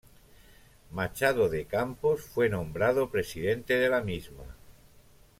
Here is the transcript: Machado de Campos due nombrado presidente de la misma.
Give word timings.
Machado 0.99 1.43
de 1.47 1.61
Campos 1.73 2.19
due 2.33 2.47
nombrado 2.55 3.03
presidente 3.13 3.73
de 3.77 3.87
la 3.93 4.01
misma. 4.09 4.47